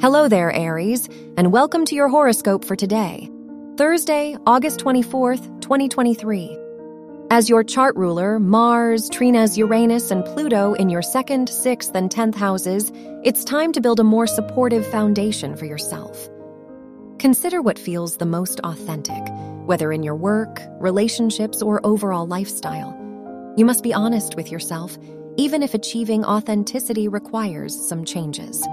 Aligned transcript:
Hello 0.00 0.28
there, 0.28 0.52
Aries, 0.52 1.08
and 1.36 1.50
welcome 1.50 1.84
to 1.86 1.96
your 1.96 2.08
horoscope 2.08 2.64
for 2.64 2.76
today, 2.76 3.28
Thursday, 3.76 4.36
August 4.46 4.78
24th, 4.78 5.60
2023. 5.60 6.56
As 7.32 7.48
your 7.48 7.64
chart 7.64 7.96
ruler, 7.96 8.38
Mars, 8.38 9.10
trines 9.10 9.56
Uranus, 9.56 10.12
and 10.12 10.24
Pluto 10.24 10.74
in 10.74 10.88
your 10.88 11.02
second, 11.02 11.48
sixth, 11.48 11.96
and 11.96 12.12
tenth 12.12 12.36
houses, 12.36 12.92
it's 13.24 13.42
time 13.42 13.72
to 13.72 13.80
build 13.80 13.98
a 13.98 14.04
more 14.04 14.28
supportive 14.28 14.86
foundation 14.86 15.56
for 15.56 15.64
yourself. 15.64 16.28
Consider 17.18 17.60
what 17.60 17.76
feels 17.76 18.18
the 18.18 18.24
most 18.24 18.60
authentic, 18.60 19.26
whether 19.66 19.90
in 19.90 20.04
your 20.04 20.14
work, 20.14 20.62
relationships, 20.78 21.60
or 21.60 21.84
overall 21.84 22.24
lifestyle. 22.24 22.94
You 23.56 23.64
must 23.64 23.82
be 23.82 23.92
honest 23.92 24.36
with 24.36 24.52
yourself, 24.52 24.96
even 25.36 25.60
if 25.60 25.74
achieving 25.74 26.24
authenticity 26.24 27.08
requires 27.08 27.74
some 27.88 28.04
changes. 28.04 28.64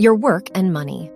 Your 0.00 0.14
work 0.14 0.48
and 0.54 0.72
money. 0.72 1.10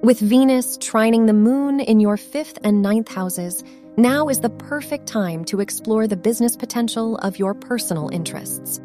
With 0.00 0.20
Venus 0.20 0.78
trining 0.78 1.26
the 1.26 1.32
moon 1.32 1.80
in 1.80 1.98
your 1.98 2.16
fifth 2.16 2.56
and 2.62 2.82
ninth 2.82 3.08
houses, 3.08 3.64
now 3.96 4.28
is 4.28 4.38
the 4.38 4.48
perfect 4.48 5.08
time 5.08 5.44
to 5.46 5.58
explore 5.58 6.06
the 6.06 6.16
business 6.16 6.56
potential 6.56 7.16
of 7.16 7.40
your 7.40 7.52
personal 7.52 8.08
interests. 8.10 8.80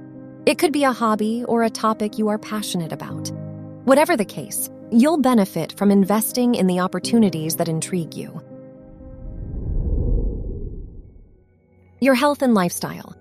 It 0.47 0.57
could 0.57 0.71
be 0.71 0.85
a 0.85 0.91
hobby 0.91 1.43
or 1.47 1.61
a 1.61 1.69
topic 1.69 2.17
you 2.17 2.29
are 2.29 2.39
passionate 2.39 2.91
about. 2.91 3.31
Whatever 3.83 4.17
the 4.17 4.25
case, 4.25 4.71
you'll 4.89 5.21
benefit 5.21 5.77
from 5.77 5.91
investing 5.91 6.55
in 6.55 6.65
the 6.65 6.79
opportunities 6.79 7.57
that 7.57 7.69
intrigue 7.69 8.15
you. 8.15 8.41
Your 12.01 12.15
health 12.15 12.41
and 12.41 12.55
lifestyle. 12.55 13.15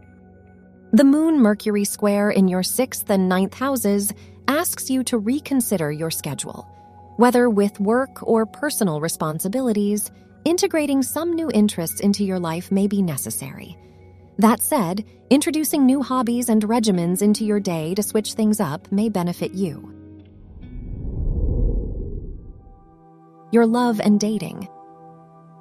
The 0.94 1.02
Moon 1.02 1.40
Mercury 1.40 1.84
square 1.84 2.30
in 2.30 2.46
your 2.46 2.62
sixth 2.62 3.10
and 3.10 3.28
ninth 3.28 3.54
houses 3.54 4.12
asks 4.46 4.88
you 4.88 5.02
to 5.04 5.18
reconsider 5.18 5.90
your 5.90 6.12
schedule. 6.12 6.68
Whether 7.16 7.50
with 7.50 7.80
work 7.80 8.22
or 8.22 8.46
personal 8.46 9.00
responsibilities, 9.00 10.12
integrating 10.44 11.02
some 11.02 11.32
new 11.32 11.50
interests 11.52 11.98
into 11.98 12.22
your 12.22 12.38
life 12.38 12.70
may 12.70 12.86
be 12.86 13.02
necessary. 13.02 13.76
That 14.38 14.62
said, 14.62 15.04
introducing 15.30 15.84
new 15.84 16.00
hobbies 16.00 16.48
and 16.48 16.62
regimens 16.62 17.22
into 17.22 17.44
your 17.44 17.58
day 17.58 17.96
to 17.96 18.02
switch 18.04 18.34
things 18.34 18.60
up 18.60 18.92
may 18.92 19.08
benefit 19.08 19.52
you. 19.52 19.92
Your 23.50 23.66
love 23.66 23.98
and 23.98 24.20
dating. 24.20 24.68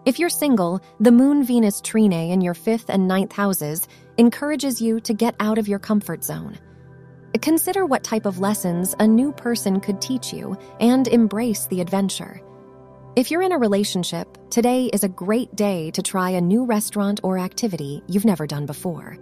If 0.06 0.20
you're 0.20 0.30
single, 0.30 0.82
the 1.00 1.14
Moon 1.14 1.46
Venus 1.46 1.80
trine 1.80 2.12
in 2.12 2.42
your 2.42 2.54
fifth 2.54 2.90
and 2.90 3.08
ninth 3.08 3.32
houses 3.32 3.88
encourages 4.18 4.82
you 4.82 5.00
to 5.00 5.14
get 5.14 5.34
out 5.40 5.58
of 5.58 5.70
your 5.70 5.80
comfort 5.80 6.26
zone. 6.26 6.58
Consider 7.42 7.86
what 7.86 8.04
type 8.04 8.26
of 8.26 8.40
lessons 8.40 8.96
a 9.00 9.08
new 9.08 9.32
person 9.32 9.80
could 9.80 10.02
teach 10.02 10.34
you 10.34 10.58
and 10.82 11.08
embrace 11.08 11.68
the 11.68 11.80
adventure. 11.80 12.42
If 13.16 13.32
you're 13.32 13.42
in 13.42 13.54
a 13.54 13.58
relationship, 13.58 14.38
today 14.50 14.88
is 14.88 15.06
a 15.06 15.10
great 15.10 15.56
day 15.56 15.90
to 15.92 16.02
try 16.02 16.32
a 16.32 16.42
new 16.42 16.66
restaurant 16.66 17.22
or 17.24 17.38
activity 17.38 18.04
you've 18.08 18.26
never 18.26 18.46
done 18.46 18.66
before. 18.66 19.18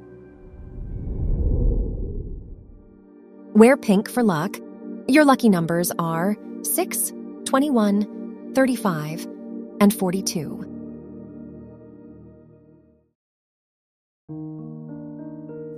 Wear 3.53 3.77
pink 3.77 4.09
for 4.09 4.23
luck. 4.23 4.57
Your 5.07 5.25
lucky 5.25 5.49
numbers 5.49 5.91
are 5.99 6.37
6, 6.63 7.13
21, 7.45 8.53
35, 8.55 9.27
and 9.79 9.93
42. 9.93 10.70